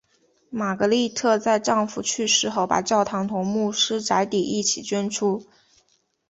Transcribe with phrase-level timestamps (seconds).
[0.49, 5.45] 玛格丽特在丈夫去世后把教堂同牧师宅邸一起捐出。